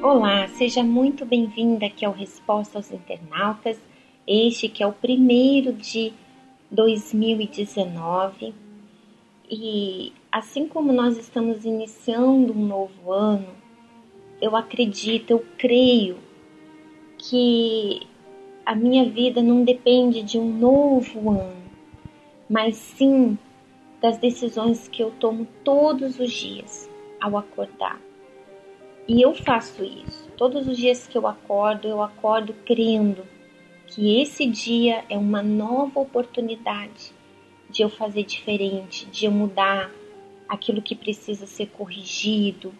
Olá, 0.00 0.46
seja 0.50 0.84
muito 0.84 1.26
bem-vinda 1.26 1.86
aqui 1.86 2.04
ao 2.04 2.12
Resposta 2.12 2.78
aos 2.78 2.92
Internautas, 2.92 3.76
este 4.24 4.68
que 4.68 4.84
é 4.84 4.86
o 4.86 4.92
primeiro 4.92 5.72
de 5.72 6.12
2019 6.70 8.54
e 9.50 10.12
assim 10.30 10.68
como 10.68 10.92
nós 10.92 11.18
estamos 11.18 11.64
iniciando 11.64 12.52
um 12.52 12.66
novo 12.66 13.10
ano, 13.12 13.48
eu 14.40 14.54
acredito, 14.54 15.32
eu 15.32 15.44
creio 15.56 16.18
que 17.18 18.06
a 18.68 18.74
minha 18.74 19.08
vida 19.08 19.40
não 19.40 19.64
depende 19.64 20.22
de 20.22 20.38
um 20.38 20.46
novo 20.46 21.30
ano, 21.30 21.56
mas 22.50 22.76
sim 22.76 23.38
das 23.98 24.18
decisões 24.18 24.86
que 24.86 25.02
eu 25.02 25.10
tomo 25.12 25.48
todos 25.64 26.20
os 26.20 26.30
dias 26.30 26.86
ao 27.18 27.38
acordar. 27.38 27.98
E 29.08 29.22
eu 29.22 29.34
faço 29.34 29.82
isso. 29.82 30.28
Todos 30.36 30.68
os 30.68 30.76
dias 30.76 31.06
que 31.06 31.16
eu 31.16 31.26
acordo, 31.26 31.88
eu 31.88 32.02
acordo 32.02 32.52
crendo 32.66 33.26
que 33.86 34.20
esse 34.20 34.44
dia 34.44 35.02
é 35.08 35.16
uma 35.16 35.42
nova 35.42 35.98
oportunidade 36.00 37.14
de 37.70 37.80
eu 37.80 37.88
fazer 37.88 38.24
diferente, 38.24 39.06
de 39.06 39.24
eu 39.24 39.32
mudar 39.32 39.90
aquilo 40.46 40.82
que 40.82 40.94
precisa 40.94 41.46
ser 41.46 41.68
corrigido, 41.68 42.74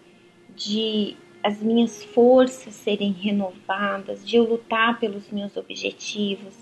de 0.54 1.16
as 1.42 1.60
minhas 1.62 2.04
forças 2.04 2.74
serem 2.74 3.12
renovadas, 3.12 4.26
de 4.26 4.36
eu 4.36 4.44
lutar 4.44 4.98
pelos 4.98 5.30
meus 5.30 5.56
objetivos, 5.56 6.54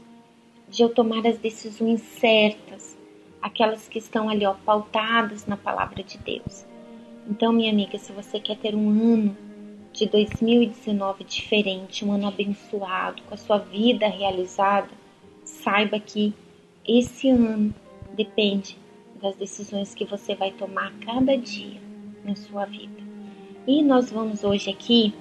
de 0.69 0.83
eu 0.83 0.89
tomar 0.89 1.27
as 1.27 1.39
decisões 1.39 2.01
certas, 2.03 2.97
aquelas 3.41 3.89
que 3.89 3.99
estão 3.99 4.29
ali 4.29 4.45
ó, 4.45 4.55
pautadas 4.55 5.47
na 5.47 5.57
palavra 5.57 6.03
de 6.03 6.19
Deus. 6.19 6.67
Então, 7.29 7.53
minha 7.53 7.73
amiga, 7.73 7.99
se 7.99 8.13
você 8.13 8.39
quer 8.39 8.57
ter 8.57 8.75
um 8.75 8.89
ano 8.89 9.37
de 9.93 10.07
2019 10.07 11.25
diferente, 11.25 12.05
um 12.05 12.13
ano 12.13 12.29
abençoado, 12.29 13.23
com 13.23 13.35
a 13.35 13.39
sua 13.39 13.59
vida 13.59 14.07
realizada, 14.07 14.91
saiba 15.45 15.99
que 15.99 16.35
esse 16.87 17.31
ano 17.31 17.75
depende 18.15 18.77
das 19.21 19.37
decisões 19.37 19.95
que 19.95 20.05
você 20.05 20.35
vai 20.35 20.51
tomar 20.53 20.93
cada 21.01 21.37
dia 21.37 21.81
na 22.25 22.37
sua 22.37 22.65
vida. 22.65 23.06
E 23.67 23.83
nós 23.83 24.13
vamos 24.13 24.45
hoje 24.45 24.71
aqui 24.71 25.13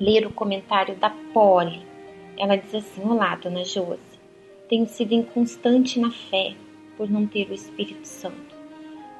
ler 0.00 0.26
o 0.26 0.32
comentário 0.32 0.96
da 0.96 1.10
Polly. 1.32 1.86
Ela 2.36 2.56
diz 2.56 2.74
assim: 2.74 3.04
Olá, 3.04 3.36
dona 3.36 3.64
Josi. 3.64 4.18
Tenho 4.68 4.84
sido 4.88 5.12
inconstante 5.12 6.00
na 6.00 6.10
fé 6.10 6.56
por 6.96 7.08
não 7.08 7.24
ter 7.24 7.48
o 7.48 7.54
Espírito 7.54 8.04
Santo. 8.04 8.56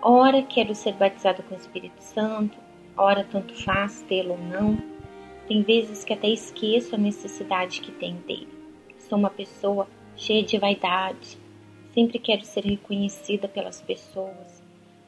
Ora 0.02 0.42
quero 0.42 0.74
ser 0.74 0.94
batizada 0.94 1.40
com 1.44 1.54
o 1.54 1.58
Espírito 1.58 2.00
Santo, 2.00 2.58
ora 2.96 3.22
tanto 3.22 3.54
faz 3.62 4.02
tê-lo 4.08 4.32
ou 4.32 4.38
não. 4.38 4.76
Tem 5.46 5.62
vezes 5.62 6.02
que 6.02 6.12
até 6.12 6.28
esqueço 6.28 6.96
a 6.96 6.98
necessidade 6.98 7.80
que 7.80 7.92
tenho 7.92 8.18
dele. 8.26 8.48
Sou 8.98 9.16
uma 9.16 9.30
pessoa 9.30 9.86
cheia 10.16 10.42
de 10.42 10.58
vaidade, 10.58 11.38
sempre 11.94 12.18
quero 12.18 12.44
ser 12.44 12.64
reconhecida 12.64 13.46
pelas 13.46 13.80
pessoas, 13.80 14.64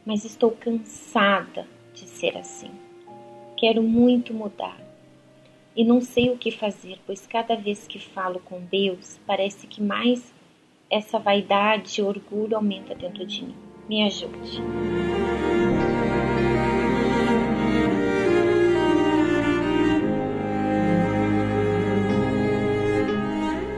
mas 0.06 0.24
estou 0.24 0.52
cansada 0.52 1.66
de 1.92 2.06
ser 2.06 2.36
assim. 2.36 2.70
Quero 3.64 3.82
muito 3.82 4.34
mudar 4.34 4.78
e 5.74 5.82
não 5.86 5.98
sei 5.98 6.28
o 6.28 6.36
que 6.36 6.50
fazer, 6.50 6.98
pois 7.06 7.26
cada 7.26 7.56
vez 7.56 7.86
que 7.86 7.98
falo 7.98 8.38
com 8.40 8.60
Deus, 8.60 9.18
parece 9.26 9.66
que 9.66 9.80
mais 9.80 10.34
essa 10.90 11.18
vaidade 11.18 11.98
e 11.98 12.04
orgulho 12.04 12.58
aumenta 12.58 12.94
dentro 12.94 13.24
de 13.24 13.42
mim. 13.42 13.54
Me 13.88 14.02
ajude. 14.02 14.60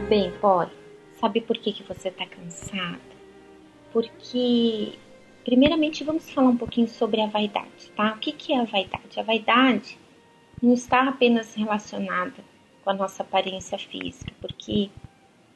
Bem, 0.09 0.33
Polly, 0.41 0.73
sabe 1.21 1.41
por 1.43 1.57
que, 1.59 1.73
que 1.73 1.85
você 1.85 2.09
está 2.09 2.27
cansada? 2.27 2.99
Porque, 3.93 4.95
primeiramente, 5.47 6.03
vamos 6.03 6.29
falar 6.29 6.49
um 6.49 6.57
pouquinho 6.57 6.89
sobre 6.89 7.21
a 7.21 7.29
vaidade, 7.29 7.89
tá? 7.95 8.15
O 8.15 8.19
que, 8.19 8.33
que 8.33 8.53
é 8.53 8.59
a 8.59 8.65
vaidade? 8.65 9.21
A 9.21 9.23
vaidade 9.23 9.97
não 10.61 10.75
está 10.75 11.09
apenas 11.09 11.55
relacionada 11.55 12.45
com 12.83 12.91
a 12.91 12.95
nossa 12.95 13.23
aparência 13.23 13.79
física, 13.79 14.33
porque 14.41 14.91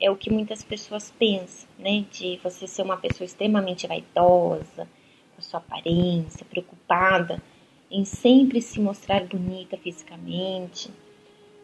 é 0.01 0.09
o 0.09 0.17
que 0.17 0.31
muitas 0.31 0.63
pessoas 0.63 1.11
pensam, 1.19 1.69
né? 1.77 2.05
De 2.09 2.39
você 2.41 2.69
ser 2.69 2.83
uma 2.83 2.99
pessoa 2.99 3.25
extremamente 3.25 3.89
vaidosa, 3.89 4.89
com 5.35 5.39
a 5.39 5.43
sua 5.43 5.59
aparência, 5.59 6.47
preocupada 6.49 7.43
em 7.91 8.05
sempre 8.05 8.63
se 8.63 8.81
mostrar 8.81 9.25
bonita 9.25 9.77
fisicamente, 9.77 10.89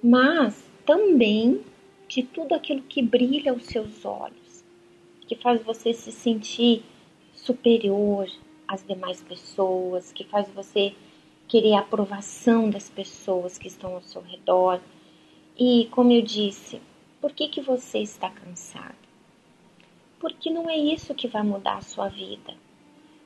mas 0.02 0.68
também 0.84 1.60
de 2.08 2.24
tudo 2.24 2.56
aquilo 2.56 2.82
que 2.82 3.00
brilha 3.02 3.52
aos 3.52 3.66
seus 3.66 4.04
olhos, 4.04 4.64
que 5.28 5.36
faz 5.36 5.62
você 5.62 5.94
se 5.94 6.10
sentir 6.10 6.82
superior 7.46 8.28
às 8.66 8.84
demais 8.84 9.22
pessoas, 9.22 10.12
que 10.12 10.24
faz 10.24 10.48
você 10.50 10.94
querer 11.46 11.74
a 11.74 11.80
aprovação 11.80 12.68
das 12.68 12.90
pessoas 12.90 13.56
que 13.56 13.68
estão 13.68 13.94
ao 13.94 14.02
seu 14.02 14.20
redor. 14.22 14.80
E, 15.58 15.88
como 15.92 16.12
eu 16.12 16.22
disse, 16.22 16.80
por 17.20 17.32
que, 17.32 17.48
que 17.48 17.60
você 17.60 17.98
está 17.98 18.28
cansado? 18.28 18.96
Porque 20.18 20.50
não 20.50 20.68
é 20.68 20.76
isso 20.76 21.14
que 21.14 21.28
vai 21.28 21.42
mudar 21.42 21.76
a 21.76 21.82
sua 21.82 22.08
vida. 22.08 22.54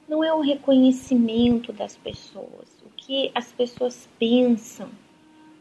Não 0.08 0.22
é 0.22 0.32
o 0.34 0.41
reconhecimento 0.41 1.72
das 1.72 1.97
pessoas, 1.97 2.69
o 2.84 2.91
que 2.97 3.31
as 3.34 3.52
pessoas 3.52 4.08
pensam 4.19 4.91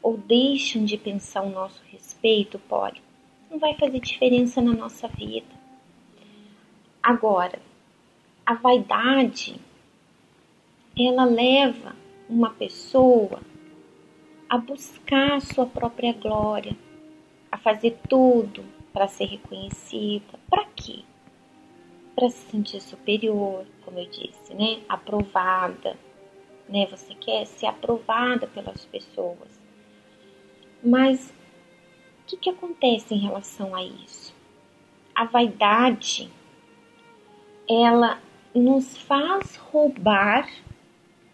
ou 0.02 0.18
deixam 0.18 0.84
de 0.84 0.98
pensar 0.98 1.42
ao 1.42 1.50
nosso 1.50 1.82
respeito 1.92 2.58
pode 2.58 3.02
não 3.50 3.58
vai 3.58 3.74
fazer 3.76 4.00
diferença 4.00 4.62
na 4.62 4.74
nossa 4.74 5.08
vida. 5.08 5.48
Agora, 7.02 7.60
a 8.50 8.56
vaidade, 8.56 9.62
ela 10.98 11.24
leva 11.24 11.96
uma 12.28 12.50
pessoa 12.50 13.42
a 14.50 14.58
buscar 14.58 15.34
a 15.34 15.40
sua 15.40 15.68
própria 15.68 16.14
glória, 16.14 16.76
a 17.52 17.60
fazer 17.60 18.00
tudo 18.10 18.66
para 18.92 19.08
ser 19.08 19.26
reconhecida. 19.26 20.40
Para 20.50 20.66
quê? 20.76 21.04
Para 22.16 22.28
se 22.32 22.50
sentir 22.50 22.82
superior, 22.82 23.68
como 23.86 24.00
eu 24.00 24.10
disse, 24.10 24.52
né? 24.56 24.82
Aprovada, 24.90 25.96
né? 26.68 26.88
Você 26.88 27.14
quer 27.14 27.46
ser 27.46 27.68
aprovada 27.68 28.48
pelas 28.48 28.84
pessoas. 28.86 29.62
Mas 30.84 31.32
que, 32.26 32.36
que 32.36 32.50
acontece 32.50 33.14
em 33.14 33.20
relação 33.20 33.76
a 33.76 33.84
isso? 33.84 34.34
A 35.14 35.26
vaidade, 35.26 36.32
ela 37.70 38.20
nos 38.54 38.98
faz 38.98 39.56
roubar 39.56 40.50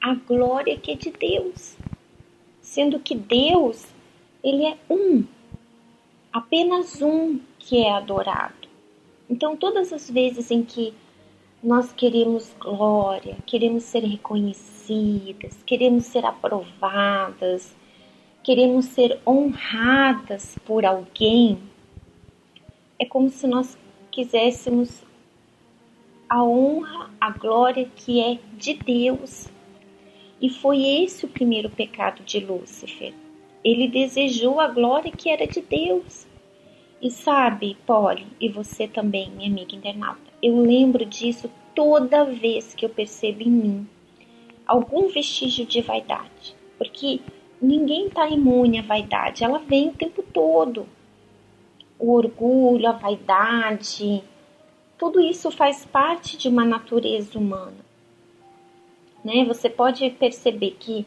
a 0.01 0.13
glória 0.13 0.77
que 0.77 0.91
é 0.91 0.95
de 0.95 1.11
Deus, 1.11 1.77
sendo 2.61 2.99
que 2.99 3.15
Deus, 3.15 3.85
ele 4.43 4.65
é 4.65 4.77
um, 4.89 5.23
apenas 6.31 7.01
um 7.01 7.39
que 7.57 7.83
é 7.83 7.91
adorado. 7.91 8.67
Então, 9.29 9.55
todas 9.55 9.91
as 9.91 10.09
vezes 10.09 10.51
em 10.51 10.63
que 10.63 10.93
nós 11.63 11.91
queremos 11.91 12.53
glória, 12.59 13.37
queremos 13.45 13.83
ser 13.83 14.03
reconhecidas, 14.03 15.63
queremos 15.65 16.05
ser 16.05 16.23
aprovadas, 16.25 17.75
queremos 18.43 18.85
ser 18.85 19.19
honradas 19.25 20.55
por 20.65 20.85
alguém, 20.85 21.57
é 22.99 23.05
como 23.05 23.29
se 23.29 23.47
nós 23.47 23.77
quiséssemos 24.11 25.04
a 26.29 26.43
honra, 26.43 27.09
a 27.19 27.31
glória 27.31 27.89
que 27.95 28.21
é 28.21 28.39
de 28.57 28.73
Deus. 28.73 29.47
E 30.41 30.49
foi 30.49 30.83
esse 31.03 31.25
o 31.25 31.29
primeiro 31.29 31.69
pecado 31.69 32.23
de 32.23 32.39
Lúcifer. 32.39 33.13
Ele 33.63 33.87
desejou 33.87 34.59
a 34.59 34.67
glória 34.67 35.11
que 35.11 35.29
era 35.29 35.47
de 35.47 35.61
Deus. 35.61 36.27
E 37.01 37.09
sabe, 37.09 37.77
Polly, 37.85 38.25
e 38.39 38.49
você 38.49 38.87
também, 38.87 39.29
minha 39.29 39.49
amiga 39.49 39.75
internauta, 39.75 40.31
eu 40.41 40.59
lembro 40.59 41.05
disso 41.05 41.49
toda 41.73 42.25
vez 42.25 42.73
que 42.73 42.85
eu 42.85 42.89
percebo 42.89 43.43
em 43.43 43.49
mim 43.49 43.87
algum 44.65 45.07
vestígio 45.09 45.65
de 45.65 45.81
vaidade. 45.81 46.55
Porque 46.77 47.19
ninguém 47.61 48.07
está 48.07 48.27
imune 48.27 48.79
à 48.79 48.81
vaidade, 48.81 49.43
ela 49.43 49.59
vem 49.59 49.89
o 49.89 49.93
tempo 49.93 50.23
todo. 50.23 50.87
O 51.97 52.13
orgulho, 52.13 52.87
a 52.87 52.91
vaidade, 52.91 54.23
tudo 54.97 55.19
isso 55.19 55.51
faz 55.51 55.85
parte 55.85 56.37
de 56.37 56.47
uma 56.47 56.65
natureza 56.65 57.37
humana. 57.37 57.85
Né? 59.23 59.43
Você 59.45 59.69
pode 59.69 60.09
perceber 60.11 60.77
que 60.79 61.05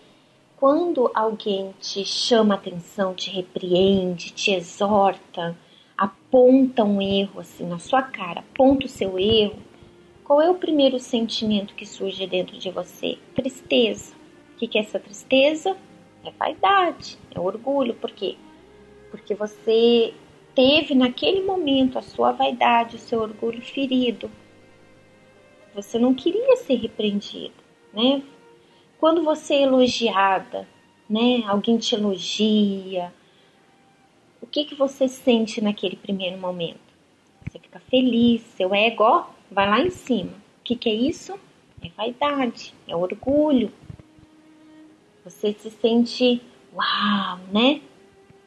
quando 0.56 1.10
alguém 1.14 1.72
te 1.80 2.04
chama 2.04 2.56
atenção, 2.56 3.14
te 3.14 3.30
repreende, 3.30 4.32
te 4.32 4.52
exorta, 4.52 5.56
aponta 5.96 6.84
um 6.84 7.00
erro 7.00 7.40
assim 7.40 7.64
na 7.64 7.78
sua 7.78 8.02
cara, 8.02 8.40
aponta 8.40 8.86
o 8.86 8.88
seu 8.88 9.18
erro, 9.18 9.58
qual 10.24 10.42
é 10.42 10.50
o 10.50 10.56
primeiro 10.56 10.98
sentimento 10.98 11.74
que 11.74 11.86
surge 11.86 12.26
dentro 12.26 12.58
de 12.58 12.70
você? 12.70 13.16
Tristeza. 13.34 14.12
O 14.52 14.58
que 14.58 14.76
é 14.76 14.82
essa 14.82 14.98
tristeza? 15.00 15.74
É 16.22 16.30
vaidade, 16.32 17.16
é 17.34 17.40
orgulho. 17.40 17.94
Por 17.94 18.10
quê? 18.10 18.36
Porque 19.10 19.34
você 19.34 20.12
teve 20.58 20.92
naquele 20.92 21.40
momento 21.40 22.00
a 22.00 22.02
sua 22.02 22.32
vaidade, 22.32 22.96
o 22.96 22.98
seu 22.98 23.20
orgulho 23.20 23.62
ferido. 23.62 24.28
Você 25.72 26.00
não 26.00 26.12
queria 26.12 26.56
ser 26.56 26.74
repreendido, 26.74 27.54
né? 27.94 28.24
Quando 28.98 29.22
você 29.22 29.54
é 29.54 29.62
elogiada, 29.62 30.66
né? 31.08 31.44
Alguém 31.46 31.78
te 31.78 31.94
elogia. 31.94 33.14
O 34.42 34.48
que 34.48 34.64
que 34.64 34.74
você 34.74 35.06
sente 35.06 35.60
naquele 35.60 35.94
primeiro 35.94 36.36
momento? 36.36 36.80
Você 37.48 37.60
fica 37.60 37.78
feliz, 37.88 38.42
seu 38.56 38.74
ego 38.74 39.26
vai 39.48 39.70
lá 39.70 39.78
em 39.78 39.90
cima. 39.90 40.32
O 40.32 40.64
que, 40.64 40.74
que 40.74 40.88
é 40.88 40.94
isso? 40.94 41.38
É 41.80 41.88
vaidade, 41.90 42.74
é 42.88 42.96
orgulho. 42.96 43.72
Você 45.22 45.52
se 45.52 45.70
sente, 45.70 46.42
uau, 46.74 47.38
né? 47.52 47.80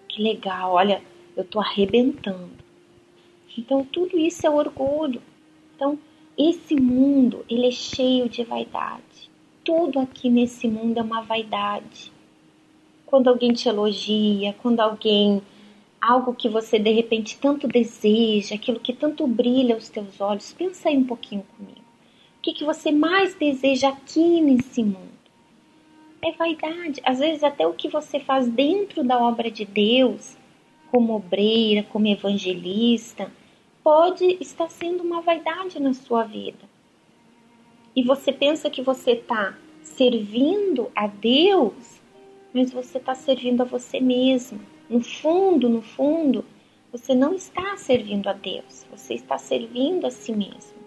Que 0.10 0.22
legal, 0.22 0.74
olha, 0.74 1.02
eu 1.36 1.44
tô 1.44 1.60
arrebentando. 1.60 2.52
Então, 3.58 3.84
tudo 3.84 4.18
isso 4.18 4.46
é 4.46 4.50
orgulho. 4.50 5.22
Então, 5.76 5.98
esse 6.38 6.76
mundo, 6.76 7.46
ele 7.50 7.68
é 7.68 7.72
cheio 7.72 8.30
de 8.30 8.44
vaidade. 8.44 9.30
Tudo 9.64 10.00
aqui 10.00 10.30
nesse 10.30 10.68
mundo 10.68 10.98
é 10.98 11.02
uma 11.02 11.22
vaidade. 11.22 12.12
Quando 13.06 13.28
alguém 13.28 13.52
te 13.54 13.68
elogia, 13.68 14.56
quando 14.62 14.80
alguém 14.80 15.42
algo 16.02 16.34
que 16.34 16.50
você 16.50 16.80
de 16.80 16.92
repente 16.92 17.38
tanto 17.38 17.68
deseja, 17.68 18.56
aquilo 18.56 18.80
que 18.80 18.92
tanto 18.92 19.28
brilha 19.28 19.76
aos 19.76 19.88
teus 19.88 20.20
olhos, 20.20 20.52
pensa 20.52 20.90
aí 20.90 20.98
um 20.98 21.04
pouquinho 21.04 21.46
comigo. 21.56 21.80
O 22.40 22.42
que, 22.42 22.54
que 22.54 22.64
você 22.64 22.92
mais 22.92 23.36
deseja 23.36 23.90
aqui 23.90 24.42
nesse 24.42 24.84
mundo? 24.84 25.12
É 26.24 26.32
vaidade. 26.32 27.00
Às 27.04 27.20
vezes 27.20 27.44
até 27.44 27.68
o 27.68 27.74
que 27.74 27.88
você 27.88 28.20
faz 28.20 28.48
dentro 28.48 29.04
da 29.04 29.20
obra 29.20 29.52
de 29.52 29.64
Deus, 29.64 30.36
como 30.92 31.16
obreira, 31.16 31.84
como 31.84 32.08
evangelista, 32.08 33.32
pode 33.84 34.38
estar 34.42 34.70
sendo 34.70 35.02
uma 35.02 35.22
vaidade 35.22 35.80
na 35.80 35.94
sua 35.94 36.24
vida. 36.24 36.70
E 37.96 38.04
você 38.04 38.32
pensa 38.32 38.70
que 38.70 38.82
você 38.82 39.12
está 39.14 39.58
servindo 39.82 40.92
a 40.96 41.08
Deus, 41.08 42.02
mas 42.54 42.72
você 42.72 42.98
está 42.98 43.16
servindo 43.16 43.62
a 43.62 43.66
você 43.66 44.00
mesmo 44.00 44.60
no 44.92 45.02
fundo, 45.02 45.70
no 45.70 45.82
fundo, 45.82 46.44
você 46.92 47.16
não 47.16 47.34
está 47.34 47.78
servindo 47.78 48.28
a 48.28 48.34
Deus, 48.34 48.86
você 48.92 49.14
está 49.14 49.38
servindo 49.38 50.06
a 50.06 50.12
si 50.12 50.34
mesmo. 50.34 50.82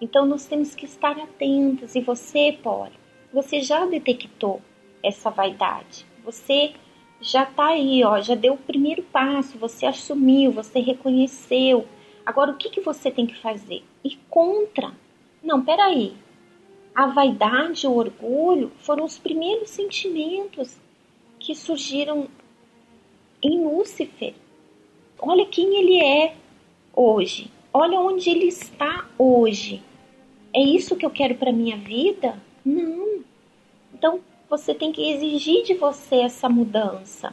Então 0.00 0.26
nós 0.26 0.46
temos 0.46 0.74
que 0.74 0.84
estar 0.84 1.16
atentos. 1.16 1.94
E 1.94 2.00
você, 2.00 2.58
Paulo, 2.60 2.90
você 3.32 3.60
já 3.60 3.86
detectou 3.86 4.60
essa 5.00 5.30
vaidade. 5.30 6.04
Você 6.24 6.72
já 7.20 7.42
está 7.42 7.68
aí, 7.68 8.02
ó, 8.02 8.20
já 8.20 8.34
deu 8.34 8.54
o 8.54 8.58
primeiro 8.58 9.02
passo, 9.02 9.58
você 9.58 9.86
assumiu, 9.86 10.52
você 10.52 10.80
reconheceu. 10.80 11.86
Agora 12.24 12.52
o 12.52 12.56
que, 12.56 12.70
que 12.70 12.80
você 12.80 13.10
tem 13.10 13.26
que 13.26 13.36
fazer? 13.36 13.84
Ir 14.04 14.18
contra. 14.28 14.92
Não, 15.42 15.62
peraí. 15.62 16.14
A 16.94 17.06
vaidade, 17.06 17.86
o 17.86 17.94
orgulho 17.94 18.72
foram 18.78 19.04
os 19.04 19.18
primeiros 19.18 19.70
sentimentos 19.70 20.76
que 21.38 21.54
surgiram 21.54 22.28
em 23.42 23.62
Lúcifer. 23.62 24.34
Olha 25.18 25.46
quem 25.46 25.76
ele 25.76 26.02
é 26.02 26.34
hoje. 26.94 27.50
Olha 27.72 28.00
onde 28.00 28.28
ele 28.30 28.46
está 28.46 29.06
hoje. 29.18 29.82
É 30.52 30.60
isso 30.60 30.96
que 30.96 31.06
eu 31.06 31.10
quero 31.10 31.36
para 31.36 31.52
minha 31.52 31.76
vida? 31.76 32.40
Não. 32.64 33.20
Então, 33.94 34.20
você 34.50 34.74
tem 34.74 34.90
que 34.90 35.08
exigir 35.12 35.62
de 35.62 35.74
você 35.74 36.16
essa 36.16 36.48
mudança. 36.48 37.32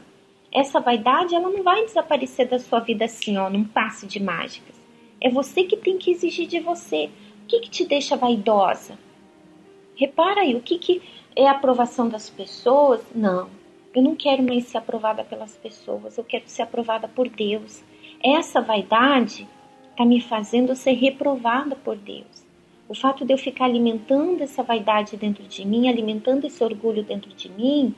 Essa 0.53 0.79
vaidade, 0.79 1.33
ela 1.33 1.49
não 1.49 1.63
vai 1.63 1.83
desaparecer 1.83 2.47
da 2.47 2.59
sua 2.59 2.79
vida 2.79 3.05
assim, 3.05 3.37
ó, 3.37 3.49
num 3.49 3.63
passe 3.63 4.05
de 4.05 4.21
mágicas. 4.21 4.75
É 5.19 5.27
você 5.27 5.63
que 5.63 5.75
tem 5.75 5.97
que 5.97 6.11
exigir 6.11 6.47
de 6.47 6.59
você. 6.59 7.09
O 7.43 7.47
que, 7.47 7.61
que 7.61 7.69
te 7.71 7.85
deixa 7.85 8.15
vaidosa? 8.15 8.99
Repara 9.95 10.41
aí, 10.41 10.53
o 10.53 10.61
que, 10.61 10.77
que 10.77 11.01
é 11.35 11.47
a 11.47 11.53
aprovação 11.53 12.07
das 12.07 12.29
pessoas? 12.29 13.01
Não. 13.15 13.49
Eu 13.95 14.03
não 14.03 14.15
quero 14.15 14.43
mais 14.43 14.65
ser 14.65 14.77
aprovada 14.77 15.23
pelas 15.23 15.57
pessoas, 15.57 16.19
eu 16.19 16.23
quero 16.23 16.43
ser 16.45 16.61
aprovada 16.61 17.07
por 17.07 17.27
Deus. 17.27 17.83
Essa 18.23 18.61
vaidade 18.61 19.47
está 19.89 20.05
me 20.05 20.21
fazendo 20.21 20.75
ser 20.75 20.93
reprovada 20.93 21.75
por 21.75 21.95
Deus. 21.95 22.46
O 22.89 22.95
fato 22.95 23.25
de 23.25 23.33
eu 23.33 23.37
ficar 23.37 23.65
alimentando 23.65 24.41
essa 24.41 24.63
vaidade 24.63 25.17
dentro 25.17 25.43
de 25.43 25.65
mim, 25.65 25.89
alimentando 25.89 26.45
esse 26.45 26.63
orgulho 26.63 27.03
dentro 27.03 27.29
de 27.33 27.49
mim, 27.49 27.93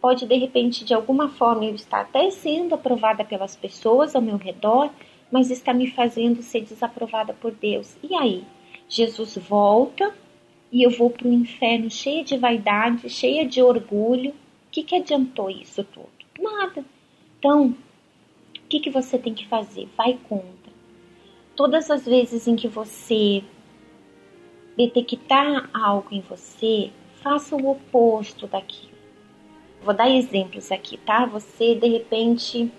pode 0.00 0.26
de 0.26 0.36
repente, 0.36 0.84
de 0.84 0.92
alguma 0.92 1.28
forma, 1.28 1.64
eu 1.64 1.74
estar 1.74 2.00
até 2.00 2.30
sendo 2.30 2.74
aprovada 2.74 3.24
pelas 3.24 3.54
pessoas 3.54 4.16
ao 4.16 4.22
meu 4.22 4.36
redor, 4.36 4.90
mas 5.30 5.50
está 5.50 5.72
me 5.72 5.90
fazendo 5.90 6.42
ser 6.42 6.62
desaprovada 6.62 7.32
por 7.32 7.52
Deus. 7.52 7.96
E 8.02 8.14
aí? 8.14 8.44
Jesus 8.88 9.36
volta 9.36 10.14
e 10.70 10.82
eu 10.82 10.90
vou 10.90 11.10
para 11.10 11.26
o 11.26 11.32
inferno 11.32 11.90
cheia 11.90 12.22
de 12.22 12.36
vaidade, 12.36 13.08
cheia 13.08 13.46
de 13.46 13.60
orgulho, 13.60 14.32
que, 14.76 14.82
que 14.82 14.96
adiantou 14.96 15.48
isso 15.48 15.82
tudo? 15.84 16.10
Nada. 16.38 16.84
Então, 17.38 17.68
o 17.68 18.68
que, 18.68 18.80
que 18.80 18.90
você 18.90 19.18
tem 19.18 19.32
que 19.32 19.46
fazer? 19.46 19.88
Vai 19.96 20.18
contra. 20.28 20.72
Todas 21.54 21.90
as 21.90 22.04
vezes 22.04 22.46
em 22.46 22.56
que 22.56 22.68
você 22.68 23.42
detectar 24.76 25.70
algo 25.72 26.08
em 26.10 26.20
você, 26.20 26.90
faça 27.22 27.56
o 27.56 27.70
oposto 27.70 28.46
daquilo. 28.46 28.96
Vou 29.82 29.94
dar 29.94 30.10
exemplos 30.10 30.70
aqui, 30.70 30.96
tá? 30.98 31.24
Você 31.26 31.74
de 31.74 31.88
repente 31.88 32.70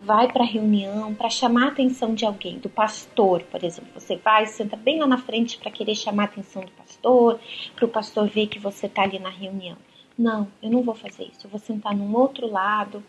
vai 0.00 0.32
para 0.32 0.44
reunião 0.44 1.14
para 1.14 1.28
chamar 1.28 1.64
a 1.64 1.68
atenção 1.68 2.14
de 2.14 2.24
alguém, 2.24 2.58
do 2.58 2.68
pastor, 2.68 3.42
por 3.42 3.62
exemplo. 3.62 3.90
Você 3.94 4.16
vai, 4.16 4.46
senta 4.46 4.76
bem 4.76 4.98
lá 4.98 5.06
na 5.06 5.18
frente 5.18 5.58
para 5.58 5.70
querer 5.70 5.94
chamar 5.94 6.22
a 6.22 6.26
atenção 6.26 6.62
do 6.62 6.72
pastor, 6.72 7.38
para 7.76 7.84
o 7.84 7.88
pastor 7.88 8.28
ver 8.28 8.46
que 8.46 8.58
você 8.58 8.86
está 8.86 9.02
ali 9.02 9.18
na 9.18 9.28
reunião. 9.28 9.76
Não, 10.16 10.48
eu 10.62 10.70
não 10.70 10.82
vou 10.82 10.94
fazer 10.94 11.24
isso. 11.24 11.46
Eu 11.46 11.50
vou 11.50 11.60
sentar 11.60 11.94
num 11.94 12.16
outro 12.16 12.46
lado, 12.46 13.02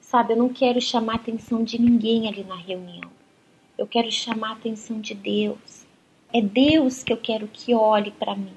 sabe? 0.00 0.32
Eu 0.32 0.36
não 0.36 0.48
quero 0.48 0.80
chamar 0.80 1.14
a 1.14 1.16
atenção 1.16 1.64
de 1.64 1.80
ninguém 1.80 2.28
ali 2.28 2.44
na 2.44 2.56
reunião. 2.56 3.10
Eu 3.76 3.86
quero 3.86 4.10
chamar 4.10 4.50
a 4.50 4.52
atenção 4.52 5.00
de 5.00 5.14
Deus. 5.14 5.85
É 6.32 6.40
Deus 6.40 7.04
que 7.04 7.12
eu 7.12 7.16
quero 7.16 7.48
que 7.48 7.74
olhe 7.74 8.10
para 8.10 8.34
mim. 8.34 8.56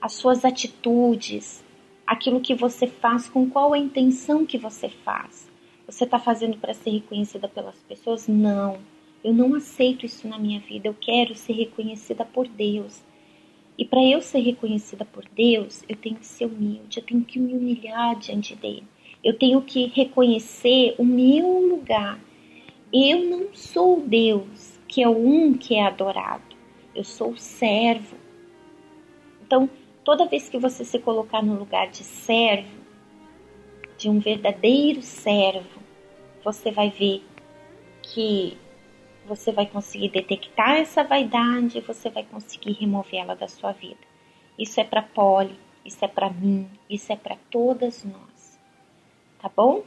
As 0.00 0.12
suas 0.14 0.44
atitudes, 0.44 1.64
aquilo 2.06 2.40
que 2.40 2.54
você 2.54 2.86
faz, 2.86 3.28
com 3.28 3.48
qual 3.48 3.72
a 3.72 3.78
intenção 3.78 4.46
que 4.46 4.56
você 4.56 4.88
faz. 4.88 5.50
Você 5.86 6.04
está 6.04 6.18
fazendo 6.18 6.56
para 6.56 6.72
ser 6.72 6.90
reconhecida 6.90 7.48
pelas 7.48 7.82
pessoas? 7.82 8.28
Não. 8.28 8.78
Eu 9.22 9.32
não 9.32 9.54
aceito 9.54 10.06
isso 10.06 10.28
na 10.28 10.38
minha 10.38 10.60
vida. 10.60 10.88
Eu 10.88 10.94
quero 10.98 11.34
ser 11.34 11.54
reconhecida 11.54 12.24
por 12.24 12.46
Deus. 12.46 13.02
E 13.76 13.84
para 13.84 14.02
eu 14.04 14.22
ser 14.22 14.40
reconhecida 14.40 15.04
por 15.04 15.24
Deus, 15.34 15.82
eu 15.88 15.96
tenho 15.96 16.16
que 16.16 16.26
ser 16.26 16.46
humilde, 16.46 16.98
eu 16.98 17.04
tenho 17.04 17.24
que 17.24 17.40
me 17.40 17.54
humilhar 17.54 18.16
diante 18.16 18.54
dele. 18.54 18.84
Eu 19.22 19.36
tenho 19.36 19.60
que 19.62 19.86
reconhecer 19.86 20.94
o 20.96 21.04
meu 21.04 21.58
lugar. 21.58 22.20
Eu 22.92 23.24
não 23.24 23.52
sou 23.52 24.00
Deus, 24.00 24.53
que 24.94 25.02
é 25.02 25.08
um 25.08 25.54
que 25.54 25.74
é 25.74 25.84
adorado. 25.84 26.54
Eu 26.94 27.02
sou 27.02 27.32
o 27.32 27.36
servo. 27.36 28.16
Então, 29.42 29.68
toda 30.04 30.28
vez 30.28 30.48
que 30.48 30.56
você 30.56 30.84
se 30.84 31.00
colocar 31.00 31.42
no 31.42 31.58
lugar 31.58 31.88
de 31.88 32.04
servo, 32.04 32.78
de 33.98 34.08
um 34.08 34.20
verdadeiro 34.20 35.02
servo, 35.02 35.82
você 36.44 36.70
vai 36.70 36.90
ver 36.90 37.24
que 38.02 38.56
você 39.26 39.50
vai 39.50 39.66
conseguir 39.66 40.10
detectar 40.10 40.76
essa 40.76 41.02
vaidade, 41.02 41.80
você 41.80 42.08
vai 42.08 42.22
conseguir 42.22 42.74
removê-la 42.74 43.34
da 43.34 43.48
sua 43.48 43.72
vida. 43.72 43.98
Isso 44.56 44.78
é 44.78 44.84
para 44.84 45.02
Polly, 45.02 45.58
isso 45.84 46.04
é 46.04 46.08
para 46.08 46.30
mim, 46.30 46.70
isso 46.88 47.12
é 47.12 47.16
para 47.16 47.36
todas 47.50 48.04
nós. 48.04 48.60
Tá 49.40 49.50
bom? 49.56 49.82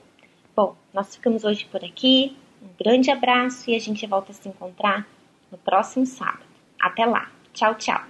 Bom, 0.54 0.76
nós 0.94 1.16
ficamos 1.16 1.46
hoje 1.46 1.64
por 1.64 1.82
aqui. 1.82 2.36
Um 2.62 2.70
grande 2.80 3.12
abraço 3.12 3.70
e 3.70 3.76
a 3.76 3.80
gente 3.80 4.06
volta 4.06 4.32
a 4.32 4.36
se 4.36 4.48
encontrar 4.48 5.08
no 5.52 5.58
próximo 5.58 6.06
sábado. 6.06 6.46
Até 6.80 7.06
lá. 7.06 7.30
Tchau, 7.54 7.76
tchau. 7.76 8.02